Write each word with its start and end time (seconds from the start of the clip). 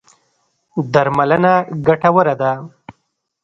درملنه 0.93 1.53
ګټوره 1.85 2.33
ده. 2.41 2.51